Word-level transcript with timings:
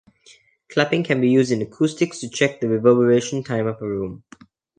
Clapping 0.69 1.03
can 1.03 1.21
be 1.21 1.29
used 1.29 1.51
in 1.51 1.61
acoustics 1.61 2.17
to 2.21 2.27
check 2.27 2.59
the 2.59 2.67
reverberation 2.67 3.43
time 3.43 3.67
of 3.67 3.79
a 3.83 3.87
room. 3.87 4.23